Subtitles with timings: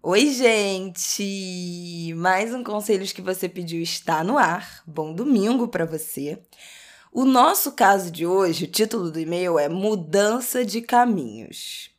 [0.00, 2.14] Oi, gente!
[2.14, 4.80] Mais um Conselhos que você pediu está no ar.
[4.86, 6.40] Bom domingo para você.
[7.12, 11.90] O nosso caso de hoje, o título do e-mail é Mudança de Caminhos.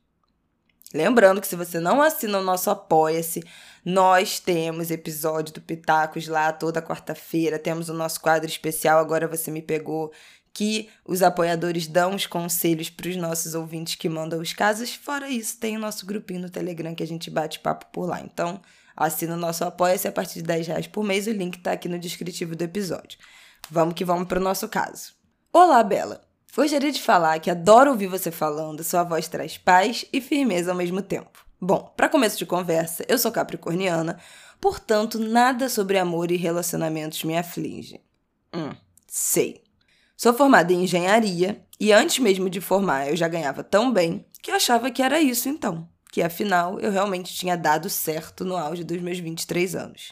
[0.94, 3.44] Lembrando que se você não assina o nosso Apoia-se,
[3.84, 9.52] nós temos episódio do Pitacos lá toda quarta-feira, temos o nosso quadro especial Agora Você
[9.52, 10.12] Me Pegou,
[10.60, 14.94] que os apoiadores dão os conselhos para os nossos ouvintes que mandam os casos.
[14.94, 18.20] Fora isso, tem o nosso grupinho no Telegram que a gente bate papo por lá.
[18.20, 18.60] Então,
[18.94, 21.28] assina o nosso Apoia-se a partir de 10 reais por mês.
[21.28, 23.18] O link está aqui no descritivo do episódio.
[23.72, 25.14] Vamos que vamos para o nosso caso.
[25.54, 26.20] Olá, Bela!
[26.54, 30.78] Gostaria de falar que adoro ouvir você falando, sua voz traz paz e firmeza ao
[30.78, 31.40] mesmo tempo.
[31.62, 34.20] Bom, para começo de conversa, eu sou capricorniana,
[34.60, 38.02] portanto, nada sobre amor e relacionamentos me aflige.
[38.54, 38.76] Hum,
[39.08, 39.69] sei.
[40.22, 44.52] Sou formada em engenharia e antes mesmo de formar eu já ganhava tão bem que
[44.52, 49.02] achava que era isso então, que afinal eu realmente tinha dado certo no auge dos
[49.02, 50.12] meus 23 anos.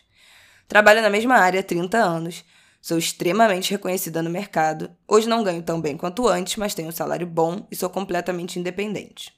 [0.65, 2.45] Trabalho na mesma área há 30 anos,
[2.81, 4.89] sou extremamente reconhecida no mercado.
[5.05, 8.57] Hoje não ganho tão bem quanto antes, mas tenho um salário bom e sou completamente
[8.57, 9.33] independente.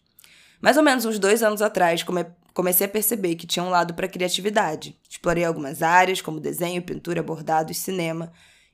[0.61, 3.95] Mais ou menos uns dois anos atrás, come comecei a perceber que tinha um lado
[3.95, 4.95] para criatividade.
[5.09, 8.31] Explorei algumas áreas, como desenho, pintura, bordado e cinema,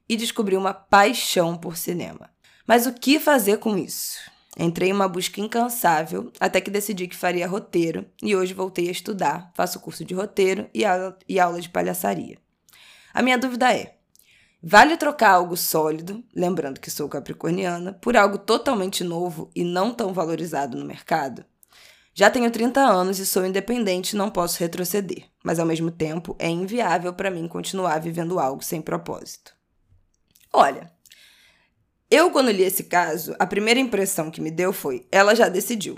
[0.08, 2.30] e descobri uma paixão por cinema.
[2.67, 4.17] Mas o que fazer com isso?
[4.58, 8.92] Entrei em uma busca incansável até que decidi que faria roteiro e hoje voltei a
[8.92, 12.38] estudar, faço curso de roteiro e aula, e aula de palhaçaria.
[13.14, 13.98] A minha dúvida é:
[14.64, 20.14] vale trocar algo sólido, lembrando que sou capricorniana, por algo totalmente novo e não tão
[20.14, 21.43] valorizado no mercado?
[22.14, 26.33] Já tenho 30 anos e sou independente e não posso retroceder, mas ao mesmo tempo
[26.39, 29.55] é inviável para mim continuar vivendo algo sem propósito.
[30.55, 30.92] Olha,
[32.10, 35.98] eu quando li esse caso, a primeira impressão que me deu foi: ela já decidiu.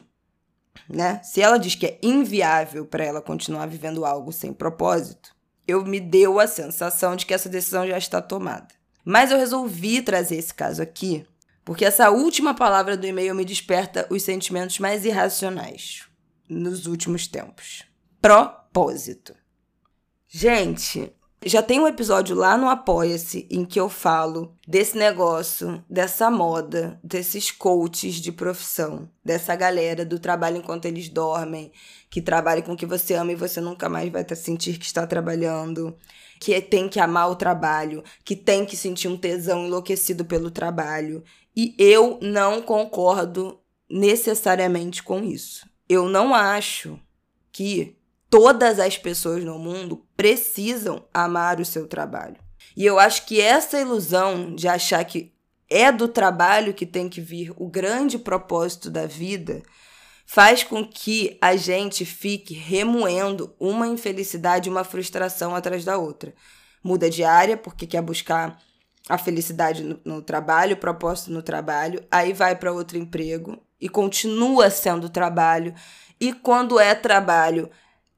[0.90, 1.22] Né?
[1.24, 5.36] Se ela diz que é inviável para ela continuar vivendo algo sem propósito,
[5.68, 8.68] eu me deu a sensação de que essa decisão já está tomada.
[9.04, 11.26] Mas eu resolvi trazer esse caso aqui
[11.68, 16.08] porque essa última palavra do e-mail me desperta os sentimentos mais irracionais
[16.48, 17.84] nos últimos tempos.
[18.22, 19.36] Propósito.
[20.30, 21.12] Gente,
[21.46, 27.00] já tem um episódio lá no Apoia-se em que eu falo desse negócio, dessa moda,
[27.04, 31.72] desses coaches de profissão, dessa galera do trabalho enquanto eles dormem,
[32.10, 35.06] que trabalha com o que você ama e você nunca mais vai sentir que está
[35.06, 35.96] trabalhando,
[36.40, 41.24] que tem que amar o trabalho, que tem que sentir um tesão enlouquecido pelo trabalho.
[41.56, 43.60] E eu não concordo
[43.90, 45.68] necessariamente com isso.
[45.88, 47.00] Eu não acho
[47.52, 47.96] que
[48.30, 52.38] todas as pessoas no mundo precisam amar o seu trabalho.
[52.76, 55.34] E eu acho que essa ilusão de achar que
[55.70, 59.64] é do trabalho que tem que vir o grande propósito da vida
[60.26, 66.34] faz com que a gente fique remoendo uma infelicidade, uma frustração atrás da outra.
[66.84, 68.60] Muda de área porque quer buscar
[69.10, 73.88] a felicidade no, no trabalho, o propósito no trabalho, aí vai para outro emprego e
[73.88, 75.74] continua sendo trabalho.
[76.20, 77.70] E quando é trabalho,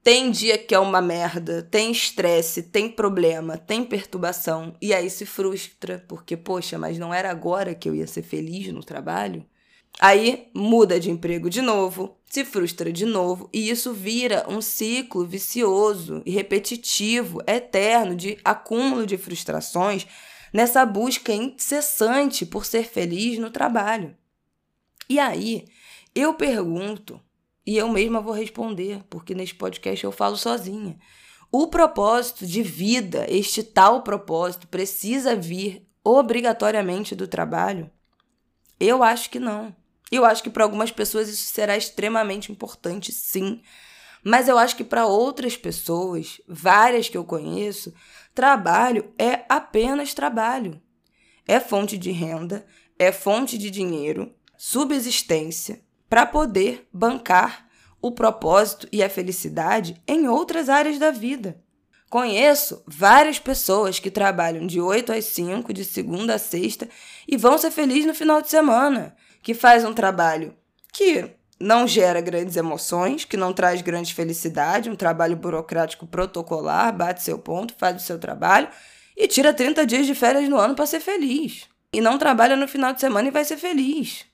[0.04, 5.26] tem dia que é uma merda, tem estresse, tem problema, tem perturbação, e aí se
[5.26, 9.46] frustra, porque, poxa, mas não era agora que eu ia ser feliz no trabalho?
[10.00, 15.26] Aí muda de emprego de novo, se frustra de novo, e isso vira um ciclo
[15.26, 20.08] vicioso e repetitivo, eterno, de acúmulo de frustrações
[20.54, 24.16] nessa busca incessante por ser feliz no trabalho.
[25.10, 25.66] E aí,
[26.16, 27.20] eu pergunto
[27.70, 30.98] e eu mesma vou responder, porque neste podcast eu falo sozinha.
[31.52, 37.88] O propósito de vida, este tal propósito, precisa vir obrigatoriamente do trabalho?
[38.80, 39.76] Eu acho que não.
[40.12, 43.62] Eu acho que para algumas pessoas isso será extremamente importante, sim.
[44.24, 47.94] Mas eu acho que para outras pessoas, várias que eu conheço,
[48.34, 50.82] trabalho é apenas trabalho.
[51.48, 52.66] É fonte de renda,
[52.98, 57.68] é fonte de dinheiro, subsistência, para poder bancar
[58.02, 61.62] o propósito e a felicidade em outras áreas da vida.
[62.10, 66.90] Conheço várias pessoas que trabalham de 8 às 5, de segunda a sexta,
[67.28, 70.56] e vão ser felizes no final de semana, que faz um trabalho
[70.92, 71.30] que
[71.60, 77.38] não gera grandes emoções, que não traz grande felicidade, um trabalho burocrático protocolar, bate seu
[77.38, 78.70] ponto, faz o seu trabalho
[79.16, 81.68] e tira 30 dias de férias no ano para ser feliz.
[81.94, 84.26] E não trabalha no final de semana e vai ser feliz.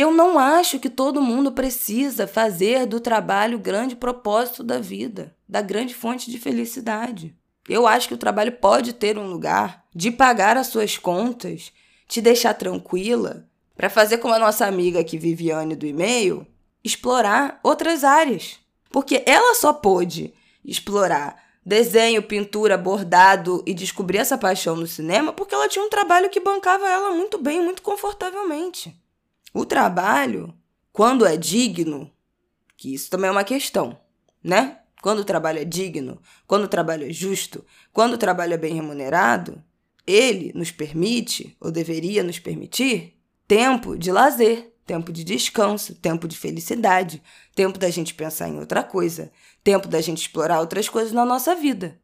[0.00, 5.34] Eu não acho que todo mundo precisa fazer do trabalho o grande propósito da vida,
[5.48, 7.34] da grande fonte de felicidade.
[7.68, 11.72] Eu acho que o trabalho pode ter um lugar de pagar as suas contas,
[12.06, 16.46] te deixar tranquila, para fazer como a nossa amiga aqui, Viviane, do e-mail,
[16.84, 18.60] explorar outras áreas.
[18.92, 20.32] Porque ela só pôde
[20.64, 26.30] explorar desenho, pintura, bordado e descobrir essa paixão no cinema porque ela tinha um trabalho
[26.30, 28.96] que bancava ela muito bem, muito confortavelmente.
[29.52, 30.54] O trabalho,
[30.92, 32.10] quando é digno,
[32.76, 33.98] que isso também é uma questão,
[34.42, 34.78] né?
[35.00, 38.74] Quando o trabalho é digno, quando o trabalho é justo, quando o trabalho é bem
[38.74, 39.62] remunerado,
[40.06, 46.36] ele nos permite, ou deveria nos permitir, tempo de lazer, tempo de descanso, tempo de
[46.36, 47.22] felicidade,
[47.54, 49.30] tempo da gente pensar em outra coisa,
[49.62, 52.00] tempo da gente explorar outras coisas na nossa vida.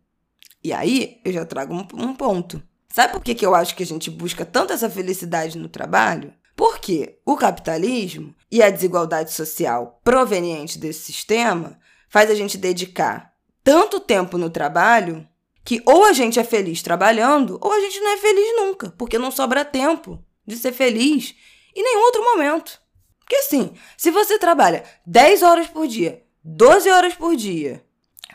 [0.63, 2.63] E aí eu já trago um, um ponto.
[2.89, 6.33] Sabe por que, que eu acho que a gente busca tanto essa felicidade no trabalho?
[6.57, 11.79] Porque o capitalismo e a desigualdade social proveniente desse sistema
[12.09, 15.27] faz a gente dedicar tanto tempo no trabalho
[15.65, 19.19] que ou a gente é feliz trabalhando ou a gente não é feliz nunca, porque
[19.19, 21.35] não sobra tempo de ser feliz
[21.75, 22.81] em nenhum outro momento.
[23.19, 27.83] Porque assim, se você trabalha 10 horas por dia, 12 horas por dia,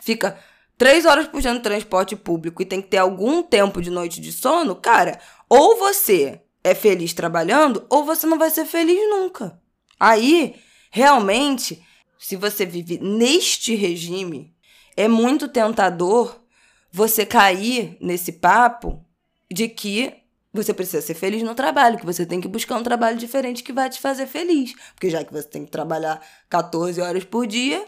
[0.01, 0.37] fica
[0.77, 4.19] 3 horas por dia no transporte público e tem que ter algum tempo de noite
[4.19, 9.59] de sono, cara, ou você é feliz trabalhando ou você não vai ser feliz nunca.
[9.99, 10.55] Aí,
[10.91, 11.83] realmente,
[12.17, 14.53] se você vive neste regime,
[14.95, 16.41] é muito tentador
[16.91, 19.05] você cair nesse papo
[19.51, 20.13] de que
[20.51, 23.71] você precisa ser feliz no trabalho, que você tem que buscar um trabalho diferente que
[23.71, 24.73] vai te fazer feliz.
[24.93, 27.85] Porque já que você tem que trabalhar 14 horas por dia,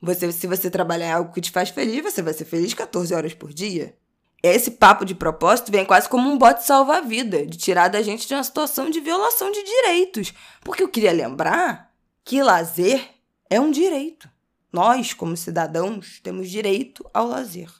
[0.00, 3.34] você, se você trabalhar algo que te faz feliz, você vai ser feliz 14 horas
[3.34, 3.94] por dia.
[4.42, 8.34] Esse papo de propósito vem quase como um bote salva-vida, de tirar da gente de
[8.34, 10.32] uma situação de violação de direitos.
[10.60, 11.92] Porque eu queria lembrar
[12.24, 13.08] que lazer
[13.50, 14.30] é um direito.
[14.72, 17.70] Nós, como cidadãos, temos direito ao lazer.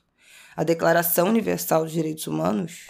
[0.56, 2.88] A Declaração Universal dos Direitos Humanos,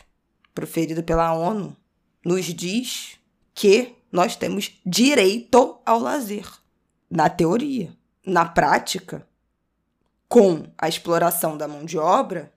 [0.54, 1.76] proferida pela ONU,
[2.24, 3.18] nos diz
[3.54, 6.48] que nós temos direito ao lazer.
[7.10, 7.92] Na teoria.
[8.24, 9.26] Na prática,
[10.28, 12.52] com a exploração da mão de obra,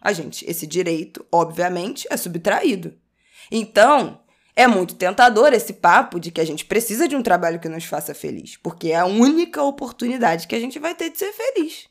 [0.00, 2.96] a gente, esse direito, obviamente, é subtraído.
[3.50, 4.20] Então,
[4.54, 7.84] é muito tentador esse papo de que a gente precisa de um trabalho que nos
[7.84, 11.88] faça feliz, porque é a única oportunidade que a gente vai ter de ser feliz.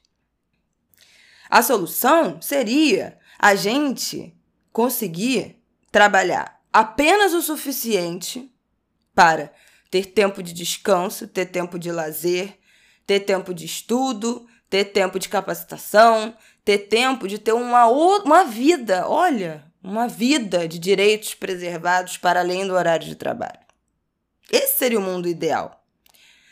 [1.50, 4.36] A solução seria a gente
[4.72, 8.52] conseguir trabalhar apenas o suficiente
[9.16, 9.52] para
[9.90, 12.58] ter tempo de descanso, ter tempo de lazer,
[13.06, 16.36] ter tempo de estudo, ter tempo de capacitação,
[16.68, 19.08] ter tempo de ter uma, uma vida.
[19.08, 23.60] Olha, uma vida de direitos preservados para além do horário de trabalho.
[24.52, 25.82] Esse seria o mundo ideal.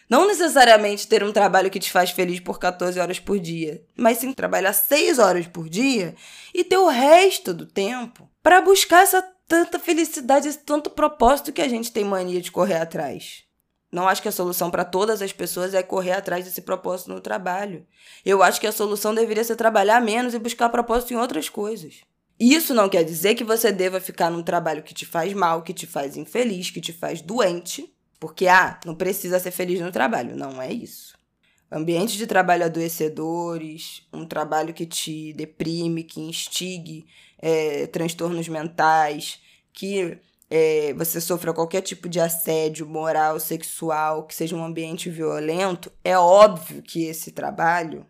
[0.10, 4.20] Não necessariamente ter um trabalho que te faz feliz por 14 horas por dia, mas
[4.20, 6.16] sim trabalhar 6 horas por dia
[6.54, 11.62] e ter o resto do tempo para buscar essa tanta felicidade, esse tanto propósito que
[11.62, 13.44] a gente tem mania de correr atrás.
[13.96, 17.22] Não acho que a solução para todas as pessoas é correr atrás desse propósito no
[17.22, 17.88] trabalho.
[18.26, 22.02] Eu acho que a solução deveria ser trabalhar menos e buscar propósito em outras coisas.
[22.38, 25.74] Isso não quer dizer que você deva ficar num trabalho que te faz mal, que
[25.74, 30.36] te faz infeliz, que te faz doente, porque, ah, não precisa ser feliz no trabalho.
[30.36, 31.18] Não é isso.
[31.72, 37.06] Ambientes de trabalho adoecedores, um trabalho que te deprime, que instigue
[37.40, 39.40] é, transtornos mentais,
[39.72, 45.92] que é, você sofra qualquer tipo de assédio moral, sexual, que seja um ambiente violento,
[46.04, 48.06] é óbvio que esse trabalho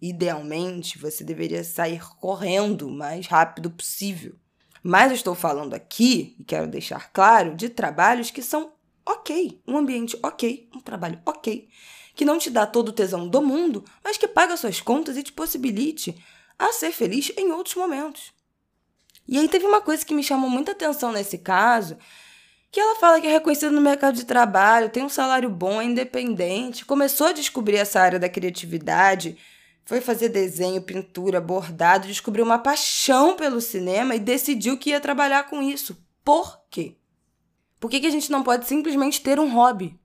[0.00, 4.34] Idealmente, você deveria sair correndo o mais rápido possível.
[4.82, 8.72] Mas eu estou falando aqui, e quero deixar claro, de trabalhos que são
[9.04, 11.68] ok, um ambiente ok, um trabalho ok,
[12.14, 15.22] que não te dá todo o tesão do mundo, mas que paga suas contas e
[15.22, 16.16] te possibilite
[16.58, 18.32] a ser feliz em outros momentos.
[19.30, 21.96] E aí teve uma coisa que me chamou muita atenção nesse caso,
[22.68, 25.84] que ela fala que é reconhecida no mercado de trabalho, tem um salário bom, é
[25.84, 29.38] independente, começou a descobrir essa área da criatividade,
[29.84, 35.44] foi fazer desenho, pintura, bordado, descobriu uma paixão pelo cinema e decidiu que ia trabalhar
[35.44, 35.96] com isso.
[36.24, 36.96] Por quê?
[37.78, 39.96] Por que, que a gente não pode simplesmente ter um hobby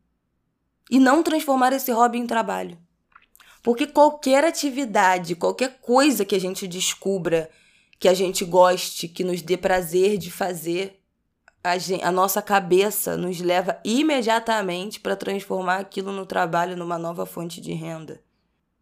[0.90, 2.78] e não transformar esse hobby em trabalho?
[3.64, 7.50] Porque qualquer atividade, qualquer coisa que a gente descubra,
[8.00, 11.02] que a gente goste, que nos dê prazer de fazer,
[11.64, 17.26] a, gente, a nossa cabeça nos leva imediatamente para transformar aquilo no trabalho numa nova
[17.26, 18.22] fonte de renda.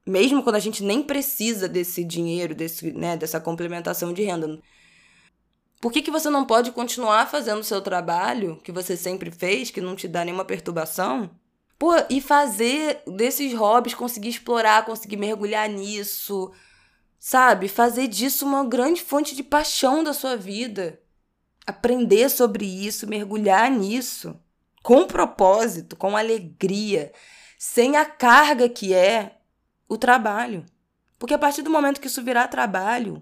[0.05, 4.59] Mesmo quando a gente nem precisa desse dinheiro, desse, né, dessa complementação de renda.
[5.79, 9.71] Por que, que você não pode continuar fazendo o seu trabalho que você sempre fez,
[9.71, 11.29] que não te dá nenhuma perturbação?
[11.79, 16.51] Pô, e fazer desses hobbies, conseguir explorar, conseguir mergulhar nisso,
[17.23, 17.69] sabe?
[17.69, 20.99] Fazer disso uma grande fonte de paixão da sua vida.
[21.65, 24.37] Aprender sobre isso, mergulhar nisso,
[24.83, 27.13] com propósito, com alegria,
[27.57, 29.37] sem a carga que é
[29.87, 30.65] o trabalho.
[31.17, 33.21] Porque a partir do momento que isso virar trabalho,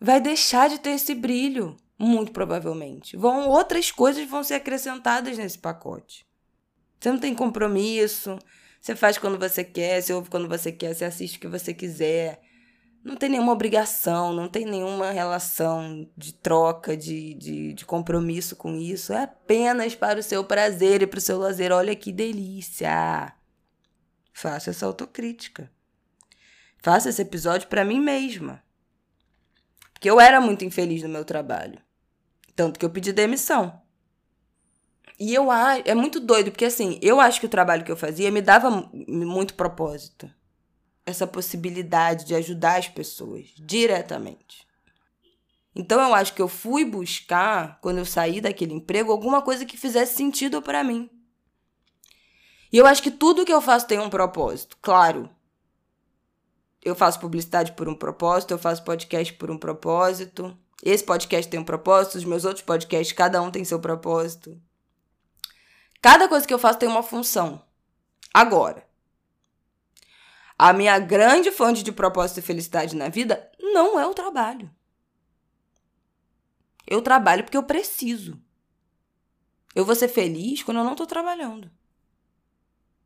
[0.00, 3.16] vai deixar de ter esse brilho, muito provavelmente.
[3.16, 6.24] Vão outras coisas vão ser acrescentadas nesse pacote.
[7.00, 8.38] Você não tem compromisso,
[8.80, 11.74] você faz quando você quer, você ouve quando você quer, você assiste o que você
[11.74, 12.40] quiser.
[13.04, 18.74] Não tem nenhuma obrigação, não tem nenhuma relação de troca, de, de, de compromisso com
[18.74, 19.12] isso.
[19.12, 21.70] É apenas para o seu prazer e para o seu lazer.
[21.70, 23.34] Olha que delícia!
[24.32, 25.70] Faça essa autocrítica.
[26.78, 28.62] Faça esse episódio para mim mesma.
[29.92, 31.78] Porque eu era muito infeliz no meu trabalho.
[32.56, 33.82] Tanto que eu pedi demissão.
[35.20, 35.82] E eu acho.
[35.84, 38.90] É muito doido, porque assim, eu acho que o trabalho que eu fazia me dava
[38.92, 40.30] muito propósito.
[41.06, 44.66] Essa possibilidade de ajudar as pessoas diretamente.
[45.74, 49.76] Então eu acho que eu fui buscar, quando eu saí daquele emprego, alguma coisa que
[49.76, 51.10] fizesse sentido para mim.
[52.72, 55.28] E eu acho que tudo que eu faço tem um propósito, claro.
[56.82, 60.56] Eu faço publicidade por um propósito, eu faço podcast por um propósito.
[60.82, 64.60] Esse podcast tem um propósito, os meus outros podcasts, cada um tem seu propósito.
[66.02, 67.62] Cada coisa que eu faço tem uma função.
[68.32, 68.86] Agora,
[70.58, 74.70] a minha grande fonte de propósito e felicidade na vida não é o trabalho.
[76.86, 78.40] Eu trabalho porque eu preciso.
[79.74, 81.70] Eu vou ser feliz quando eu não estou trabalhando.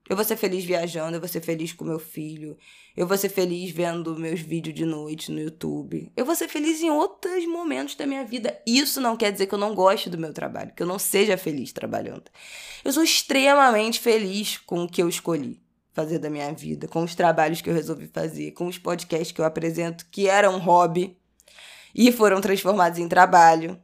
[0.09, 2.57] Eu vou ser feliz viajando, eu vou ser feliz com meu filho,
[2.97, 6.11] eu vou ser feliz vendo meus vídeos de noite no YouTube.
[6.17, 8.59] Eu vou ser feliz em outros momentos da minha vida.
[8.67, 11.37] Isso não quer dizer que eu não goste do meu trabalho, que eu não seja
[11.37, 12.25] feliz trabalhando.
[12.83, 15.61] Eu sou extremamente feliz com o que eu escolhi
[15.99, 19.41] fazer da minha vida, com os trabalhos que eu resolvi fazer, com os podcasts que
[19.41, 21.19] eu apresento, que eram um hobby
[21.93, 23.77] e foram transformados em trabalho.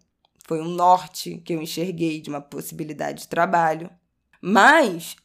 [0.46, 3.90] Foi um norte que eu enxerguei de uma possibilidade de trabalho.
[4.40, 5.16] Mas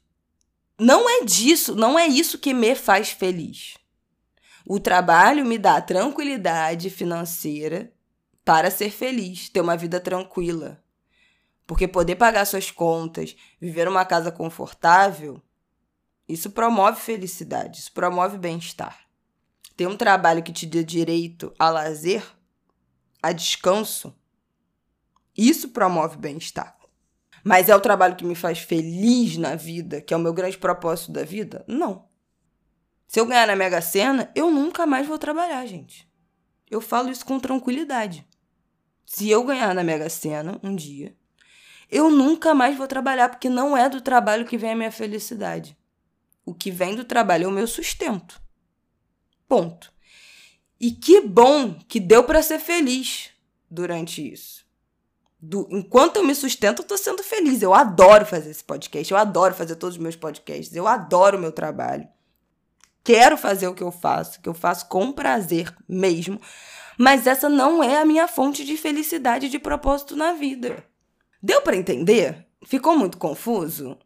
[0.79, 3.75] não é disso, não é isso que me faz feliz.
[4.65, 7.93] O trabalho me dá tranquilidade financeira
[8.43, 10.83] para ser feliz, ter uma vida tranquila.
[11.67, 15.39] Porque poder pagar suas contas, viver uma casa confortável,
[16.29, 18.99] isso promove felicidade, isso promove bem-estar.
[19.75, 22.23] Ter um trabalho que te dê direito a lazer,
[23.21, 24.15] a descanso,
[25.35, 26.77] isso promove bem-estar.
[27.43, 30.57] Mas é o trabalho que me faz feliz na vida, que é o meu grande
[30.57, 31.65] propósito da vida?
[31.67, 32.07] Não.
[33.07, 36.07] Se eu ganhar na Mega Sena, eu nunca mais vou trabalhar, gente.
[36.69, 38.27] Eu falo isso com tranquilidade.
[39.03, 41.15] Se eu ganhar na Mega Sena um dia,
[41.89, 45.78] eu nunca mais vou trabalhar, porque não é do trabalho que vem a minha felicidade.
[46.49, 48.41] O que vem do trabalho é o meu sustento.
[49.47, 49.91] Ponto.
[50.79, 53.29] E que bom que deu para ser feliz
[53.69, 54.69] durante isso
[55.41, 57.61] do, enquanto eu me sustento, eu tô sendo feliz.
[57.61, 61.41] Eu adoro fazer esse podcast, eu adoro fazer todos os meus podcasts, eu adoro o
[61.41, 62.07] meu trabalho.
[63.03, 66.39] Quero fazer o que eu faço, que eu faço com prazer mesmo,
[66.97, 70.83] mas essa não é a minha fonte de felicidade de propósito na vida.
[71.41, 72.45] Deu para entender?
[72.65, 73.97] Ficou muito confuso?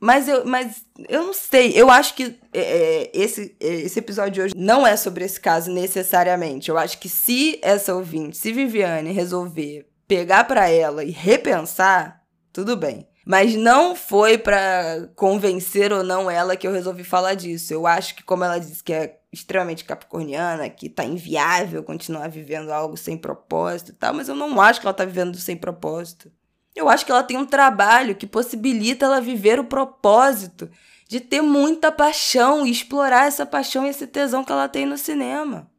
[0.00, 1.72] Mas eu, mas eu não sei.
[1.74, 5.38] Eu acho que é, é, esse, é, esse episódio de hoje não é sobre esse
[5.38, 6.70] caso necessariamente.
[6.70, 12.76] Eu acho que se essa ouvinte, se Viviane resolver pegar para ela e repensar, tudo
[12.76, 13.06] bem.
[13.26, 17.72] Mas não foi para convencer ou não ela que eu resolvi falar disso.
[17.72, 22.72] Eu acho que, como ela disse que é extremamente capricorniana, que tá inviável continuar vivendo
[22.72, 26.32] algo sem propósito e tal, mas eu não acho que ela tá vivendo sem propósito.
[26.74, 30.70] Eu acho que ela tem um trabalho que possibilita ela viver o propósito
[31.08, 34.96] de ter muita paixão e explorar essa paixão e esse tesão que ela tem no
[34.96, 35.70] cinema.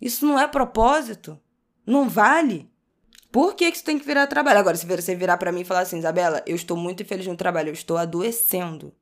[0.00, 1.38] Isso não é propósito?
[1.86, 2.72] Não vale?
[3.30, 4.58] Por que, que isso tem que virar trabalho?
[4.58, 7.36] Agora, se você virar para mim e falar assim, Isabela, eu estou muito infeliz no
[7.36, 8.94] trabalho, eu estou adoecendo,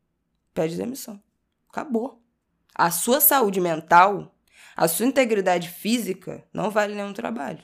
[0.52, 1.20] pede demissão.
[1.68, 2.20] Acabou.
[2.74, 4.34] A sua saúde mental,
[4.76, 7.62] a sua integridade física não vale nenhum trabalho.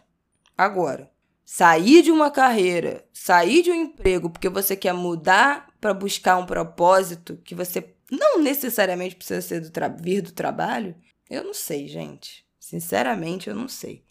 [0.57, 1.11] Agora,
[1.47, 6.45] sair de uma carreira, sair de um emprego porque você quer mudar para buscar um
[6.45, 9.71] propósito que você não necessariamente precisa ser do
[10.03, 10.97] vir do trabalho,
[11.31, 12.45] eu não sei, gente.
[12.59, 14.05] Sinceramente, eu não sei.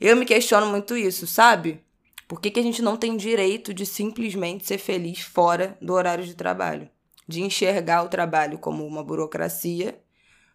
[0.00, 1.84] Eu me questiono muito isso, sabe?
[2.28, 6.24] Por que, que a gente não tem direito de simplesmente ser feliz fora do horário
[6.24, 6.88] de trabalho?
[7.26, 10.00] De enxergar o trabalho como uma burocracia,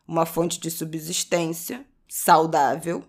[0.08, 3.03] uma fonte de subsistência saudável,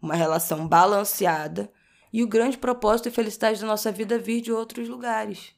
[0.00, 1.70] uma relação balanceada
[2.16, 5.52] e o grande propósito e felicidade da nossa vida vir de outros lugares.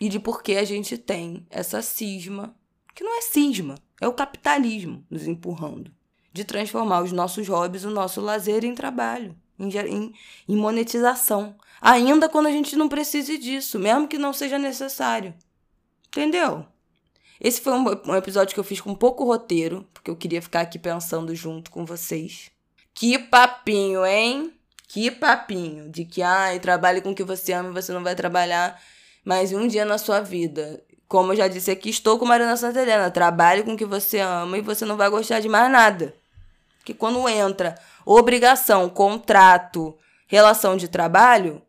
[0.00, 2.56] E de por que a gente tem essa cisma,
[2.92, 5.92] que não é cisma, é o capitalismo nos empurrando,
[6.32, 10.12] de transformar os nossos hobbies, o nosso lazer em trabalho, em, em,
[10.48, 11.54] em monetização.
[11.80, 15.32] Ainda quando a gente não precise disso, mesmo que não seja necessário.
[16.08, 16.66] Entendeu?
[17.40, 20.80] Esse foi um, episódio que eu fiz com pouco roteiro, porque eu queria ficar aqui
[20.80, 22.50] pensando junto com vocês.
[22.92, 24.52] Que papinho, hein?
[24.92, 28.14] Que papinho de que, ai, trabalhe com o que você ama e você não vai
[28.14, 28.78] trabalhar
[29.24, 30.84] mais um dia na sua vida.
[31.08, 33.10] Como eu já disse aqui, estou com Mariana Santa Helena.
[33.10, 36.14] Trabalhe com o que você ama e você não vai gostar de mais nada.
[36.76, 39.96] Porque quando entra obrigação, contrato,
[40.26, 41.62] relação de trabalho,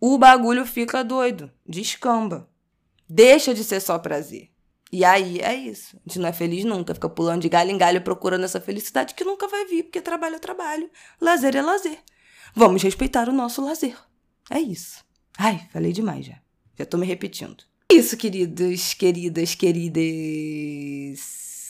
[0.00, 2.48] o bagulho fica doido, descamba.
[3.06, 4.48] Deixa de ser só prazer.
[4.90, 5.94] E aí é isso.
[5.98, 9.12] A gente não é feliz nunca, fica pulando de galho em galho procurando essa felicidade
[9.12, 11.98] que nunca vai vir, porque trabalho é trabalho, lazer é lazer.
[12.54, 13.96] Vamos respeitar o nosso lazer.
[14.50, 15.04] É isso.
[15.38, 16.36] Ai, falei demais já.
[16.78, 17.64] Já tô me repetindo.
[17.90, 20.00] É isso, queridos, queridas, queridas.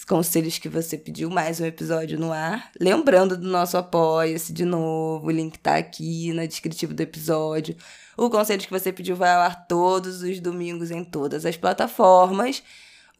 [0.08, 2.70] Conselhos que você pediu, mais um episódio no ar.
[2.80, 7.76] Lembrando do nosso Apoia-se de novo, o link tá aqui na descritivo do episódio.
[8.16, 12.62] O conselho que você pediu vai ao ar todos os domingos em todas as plataformas.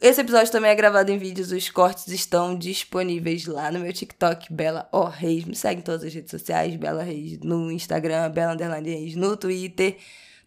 [0.01, 4.51] Esse episódio também é gravado em vídeos, os cortes estão disponíveis lá no meu TikTok,
[4.51, 5.45] Bela O Reis.
[5.45, 9.37] Me segue em todas as redes sociais, Bela Reis, no Instagram, Bela Underline Reis, no
[9.37, 9.99] Twitter.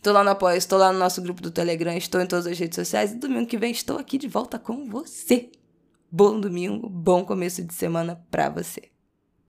[0.02, 2.58] Tô lá no Apoio, estou lá no nosso grupo do Telegram, estou em todas as
[2.58, 5.52] redes sociais e domingo que vem estou aqui de volta com você.
[6.12, 8.93] Bom domingo, bom começo de semana pra você.